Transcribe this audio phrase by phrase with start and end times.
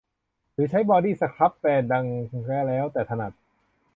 [0.53, 2.05] หรือใช้บอดี้สครับแบรนด์ดัง
[2.49, 3.31] ก็แล้วแต่ถนัด